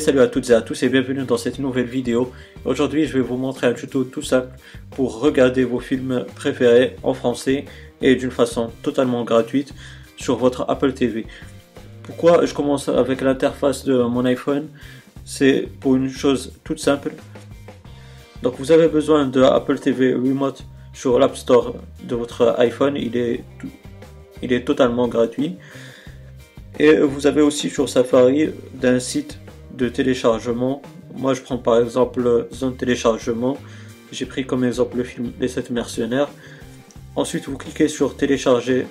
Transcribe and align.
Salut 0.00 0.20
à 0.20 0.26
toutes 0.26 0.50
et 0.50 0.54
à 0.54 0.60
tous 0.60 0.82
et 0.82 0.88
bienvenue 0.88 1.24
dans 1.24 1.36
cette 1.36 1.60
nouvelle 1.60 1.86
vidéo. 1.86 2.32
Aujourd'hui 2.64 3.06
je 3.06 3.12
vais 3.12 3.20
vous 3.20 3.36
montrer 3.36 3.68
un 3.68 3.74
tuto 3.74 4.02
tout 4.02 4.22
simple 4.22 4.48
pour 4.90 5.20
regarder 5.20 5.62
vos 5.62 5.78
films 5.78 6.24
préférés 6.34 6.96
en 7.04 7.14
français 7.14 7.64
et 8.02 8.16
d'une 8.16 8.32
façon 8.32 8.72
totalement 8.82 9.22
gratuite 9.22 9.72
sur 10.16 10.36
votre 10.36 10.64
Apple 10.68 10.94
TV. 10.94 11.26
Pourquoi 12.02 12.44
je 12.44 12.52
commence 12.52 12.88
avec 12.88 13.20
l'interface 13.20 13.84
de 13.84 14.02
mon 14.02 14.24
iPhone? 14.24 14.68
C'est 15.24 15.68
pour 15.80 15.94
une 15.94 16.08
chose 16.08 16.54
toute 16.64 16.80
simple. 16.80 17.12
Donc 18.42 18.54
vous 18.58 18.72
avez 18.72 18.88
besoin 18.88 19.26
de 19.26 19.42
Apple 19.42 19.78
TV 19.78 20.12
Remote 20.12 20.64
sur 20.92 21.20
l'App 21.20 21.36
Store 21.36 21.76
de 22.02 22.16
votre 22.16 22.56
iPhone, 22.58 22.96
il 22.96 23.16
est, 23.16 23.44
il 24.42 24.52
est 24.52 24.64
totalement 24.64 25.06
gratuit. 25.06 25.56
Et 26.80 26.96
vous 26.96 27.28
avez 27.28 27.42
aussi 27.42 27.70
sur 27.70 27.88
Safari 27.88 28.50
d'un 28.74 28.98
site 28.98 29.38
de 29.76 29.88
téléchargement. 29.88 30.82
Moi, 31.16 31.34
je 31.34 31.42
prends 31.42 31.58
par 31.58 31.80
exemple 31.80 32.48
zone 32.52 32.76
téléchargement. 32.76 33.56
J'ai 34.12 34.26
pris 34.26 34.46
comme 34.46 34.64
exemple 34.64 34.96
le 34.96 35.04
film 35.04 35.32
Les 35.40 35.48
7 35.48 35.70
mercenaires. 35.70 36.28
Ensuite, 37.16 37.48
vous 37.48 37.56
cliquez 37.56 37.88
sur 37.88 38.16
télécharger 38.16 38.86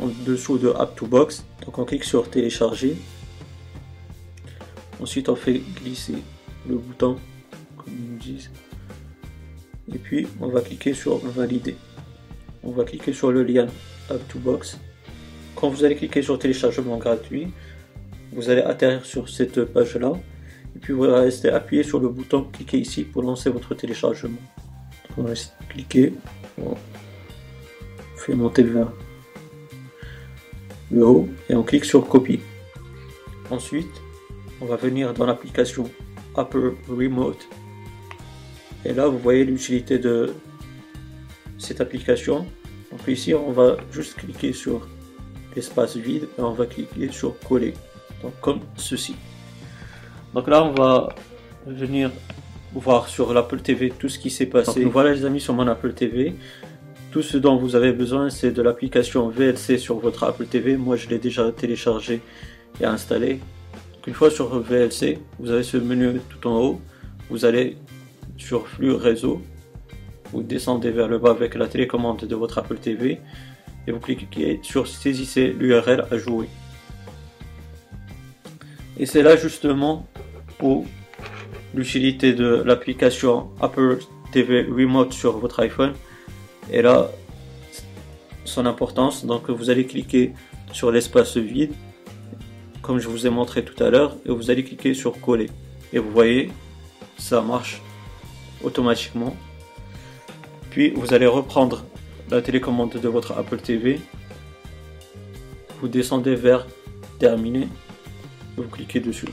en 0.00 0.08
dessous 0.26 0.58
de 0.58 0.70
App 0.70 0.96
to 0.96 1.06
Box. 1.06 1.44
Donc, 1.64 1.78
on 1.78 1.84
clique 1.84 2.04
sur 2.04 2.30
télécharger. 2.30 2.96
Ensuite, 5.00 5.28
on 5.28 5.36
fait 5.36 5.60
glisser 5.82 6.16
le 6.68 6.76
bouton, 6.76 7.18
comme 7.76 7.92
ils 7.92 8.12
nous 8.12 8.18
disent. 8.18 8.50
Et 9.92 9.98
puis, 9.98 10.26
on 10.40 10.48
va 10.48 10.60
cliquer 10.60 10.92
sur 10.92 11.18
valider. 11.18 11.76
On 12.62 12.72
va 12.72 12.84
cliquer 12.84 13.12
sur 13.12 13.32
le 13.32 13.42
lien 13.42 13.66
App 14.10 14.26
to 14.28 14.38
Box. 14.38 14.78
Quand 15.54 15.70
vous 15.70 15.84
allez 15.84 15.96
cliquer 15.96 16.22
sur 16.22 16.38
téléchargement 16.38 16.98
gratuit, 16.98 17.48
vous 18.32 18.50
allez 18.50 18.62
atterrir 18.62 19.04
sur 19.04 19.28
cette 19.28 19.64
page 19.64 19.96
là 19.96 20.12
et 20.78 20.78
puis 20.78 20.92
vous 20.92 21.04
allez 21.04 21.24
rester 21.24 21.48
appuyé 21.50 21.82
sur 21.82 21.98
le 21.98 22.08
bouton 22.08 22.44
cliquez 22.52 22.78
ici 22.78 23.02
pour 23.02 23.22
lancer 23.22 23.50
votre 23.50 23.74
téléchargement. 23.74 24.38
On 25.16 25.22
va 25.22 25.32
cliquer. 25.68 26.12
On 26.62 26.76
fait 28.16 28.34
monter 28.34 28.62
vers 28.62 28.92
le 30.92 31.04
haut. 31.04 31.28
Et 31.48 31.56
on 31.56 31.62
clique 31.62 31.84
sur 31.84 32.06
copie. 32.06 32.40
Ensuite 33.50 33.90
on 34.60 34.66
va 34.66 34.76
venir 34.76 35.14
dans 35.14 35.26
l'application 35.26 35.90
Apple 36.36 36.74
Remote. 36.88 37.48
Et 38.84 38.92
là 38.92 39.08
vous 39.08 39.18
voyez 39.18 39.44
l'utilité 39.44 39.98
de 39.98 40.34
cette 41.58 41.80
application. 41.80 42.46
Donc 42.92 43.00
ici 43.08 43.34
on 43.34 43.50
va 43.50 43.78
juste 43.90 44.14
cliquer 44.14 44.52
sur 44.52 44.86
l'espace 45.56 45.96
vide 45.96 46.28
et 46.38 46.40
on 46.40 46.52
va 46.52 46.66
cliquer 46.66 47.10
sur 47.10 47.36
coller 47.40 47.74
donc 48.22 48.32
comme 48.40 48.60
ceci. 48.76 49.16
Donc 50.34 50.48
là 50.48 50.64
on 50.64 50.72
va 50.72 51.08
venir 51.66 52.10
voir 52.74 53.08
sur 53.08 53.32
l'Apple 53.32 53.60
TV 53.60 53.90
tout 53.90 54.08
ce 54.08 54.18
qui 54.18 54.30
s'est 54.30 54.46
passé. 54.46 54.84
voilà 54.84 55.12
les 55.12 55.24
amis 55.24 55.40
sur 55.40 55.54
mon 55.54 55.66
Apple 55.66 55.92
TV. 55.92 56.34
Tout 57.10 57.22
ce 57.22 57.38
dont 57.38 57.56
vous 57.56 57.74
avez 57.74 57.92
besoin 57.92 58.30
c'est 58.30 58.50
de 58.50 58.62
l'application 58.62 59.28
VLC 59.28 59.78
sur 59.78 59.98
votre 59.98 60.24
Apple 60.24 60.46
TV. 60.46 60.76
Moi 60.76 60.96
je 60.96 61.08
l'ai 61.08 61.18
déjà 61.18 61.50
téléchargé 61.52 62.20
et 62.80 62.84
installé. 62.84 63.40
une 64.06 64.14
fois 64.14 64.30
sur 64.30 64.58
VLC, 64.60 65.18
vous 65.38 65.50
avez 65.50 65.62
ce 65.62 65.76
menu 65.76 66.20
tout 66.28 66.46
en 66.48 66.58
haut. 66.60 66.80
Vous 67.30 67.44
allez 67.44 67.76
sur 68.36 68.68
flux 68.68 68.92
réseau. 68.92 69.42
Vous 70.32 70.42
descendez 70.42 70.90
vers 70.90 71.08
le 71.08 71.18
bas 71.18 71.30
avec 71.30 71.54
la 71.54 71.66
télécommande 71.66 72.24
de 72.24 72.34
votre 72.34 72.58
Apple 72.58 72.76
TV 72.76 73.20
et 73.86 73.92
vous 73.92 74.00
cliquez 74.00 74.60
sur 74.62 74.86
saisissez 74.86 75.54
l'URL 75.58 76.04
à 76.10 76.18
jouer. 76.18 76.48
Et 78.98 79.06
c'est 79.06 79.22
là 79.22 79.36
justement 79.36 80.06
où 80.62 80.86
l'utilité 81.74 82.32
de 82.32 82.62
l'application 82.64 83.50
Apple 83.60 83.98
TV 84.32 84.62
Remote 84.62 85.12
sur 85.12 85.38
votre 85.38 85.60
iPhone 85.60 85.92
est 86.72 86.82
là 86.82 87.08
son 88.44 88.66
importance. 88.66 89.24
Donc 89.24 89.50
vous 89.50 89.70
allez 89.70 89.86
cliquer 89.86 90.32
sur 90.72 90.90
l'espace 90.90 91.36
vide, 91.36 91.72
comme 92.82 92.98
je 92.98 93.08
vous 93.08 93.26
ai 93.26 93.30
montré 93.30 93.64
tout 93.64 93.82
à 93.82 93.90
l'heure, 93.90 94.16
et 94.26 94.30
vous 94.30 94.50
allez 94.50 94.64
cliquer 94.64 94.94
sur 94.94 95.20
coller. 95.20 95.50
Et 95.92 95.98
vous 95.98 96.10
voyez, 96.10 96.50
ça 97.16 97.40
marche 97.40 97.80
automatiquement. 98.64 99.36
Puis 100.70 100.90
vous 100.90 101.14
allez 101.14 101.26
reprendre 101.26 101.84
la 102.30 102.42
télécommande 102.42 102.90
de 102.90 103.08
votre 103.08 103.32
Apple 103.32 103.58
TV. 103.58 104.00
Vous 105.80 105.88
descendez 105.88 106.34
vers 106.34 106.66
terminer 107.18 107.68
vous 108.62 108.68
cliquez 108.68 109.00
dessus. 109.00 109.28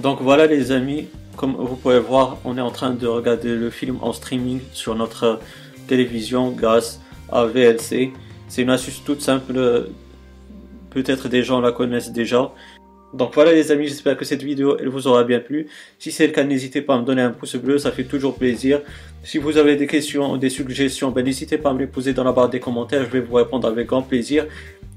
Donc 0.00 0.20
voilà 0.20 0.46
les 0.46 0.72
amis, 0.72 1.08
comme 1.36 1.54
vous 1.56 1.76
pouvez 1.76 1.98
voir, 1.98 2.38
on 2.44 2.56
est 2.56 2.60
en 2.60 2.70
train 2.70 2.90
de 2.90 3.06
regarder 3.06 3.54
le 3.54 3.70
film 3.70 3.98
en 4.00 4.12
streaming 4.12 4.60
sur 4.72 4.94
notre 4.94 5.40
télévision 5.88 6.50
grâce 6.50 7.00
à 7.30 7.44
VLC. 7.44 8.12
C'est 8.48 8.62
une 8.62 8.70
astuce 8.70 9.02
toute 9.04 9.20
simple, 9.20 9.86
peut-être 10.90 11.28
des 11.28 11.42
gens 11.42 11.60
la 11.60 11.72
connaissent 11.72 12.12
déjà. 12.12 12.52
Donc 13.12 13.34
voilà 13.34 13.52
les 13.52 13.72
amis, 13.72 13.88
j'espère 13.88 14.16
que 14.16 14.24
cette 14.24 14.42
vidéo 14.42 14.76
elle 14.78 14.88
vous 14.88 15.08
aura 15.08 15.24
bien 15.24 15.40
plu. 15.40 15.66
Si 15.98 16.12
c'est 16.12 16.26
le 16.26 16.32
cas, 16.32 16.44
n'hésitez 16.44 16.80
pas 16.80 16.94
à 16.94 16.98
me 17.00 17.04
donner 17.04 17.22
un 17.22 17.30
pouce 17.30 17.56
bleu, 17.56 17.76
ça 17.78 17.90
fait 17.90 18.04
toujours 18.04 18.36
plaisir. 18.36 18.80
Si 19.24 19.38
vous 19.38 19.56
avez 19.56 19.74
des 19.74 19.88
questions 19.88 20.32
ou 20.32 20.38
des 20.38 20.50
suggestions, 20.50 21.10
ben, 21.10 21.24
n'hésitez 21.24 21.58
pas 21.58 21.70
à 21.70 21.72
me 21.72 21.80
les 21.80 21.88
poser 21.88 22.12
dans 22.12 22.22
la 22.22 22.32
barre 22.32 22.48
des 22.48 22.60
commentaires, 22.60 23.04
je 23.04 23.10
vais 23.10 23.20
vous 23.20 23.34
répondre 23.34 23.66
avec 23.66 23.88
grand 23.88 24.02
plaisir. 24.02 24.46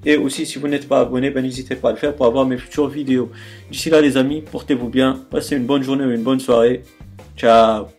Et 0.06 0.18
aussi, 0.18 0.46
si 0.46 0.60
vous 0.60 0.68
n'êtes 0.68 0.88
pas 0.88 1.02
abonné, 1.02 1.30
ben, 1.30 1.44
n'hésitez 1.44 1.76
pas 1.76 1.90
à 1.90 1.92
le 1.92 1.98
faire 1.98 2.16
pour 2.16 2.26
avoir 2.26 2.46
mes 2.46 2.58
futures 2.58 2.88
vidéos. 2.88 3.32
D'ici 3.72 3.90
là, 3.90 4.02
les 4.02 4.18
amis, 4.18 4.42
portez-vous 4.42 4.90
bien, 4.90 5.26
passez 5.30 5.56
une 5.56 5.66
bonne 5.66 5.84
journée 5.84 6.06
ou 6.06 6.12
une 6.12 6.24
bonne 6.24 6.40
soirée. 6.40 6.84
Ciao 7.38 7.94